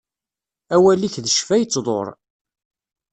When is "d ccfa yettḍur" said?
1.23-2.07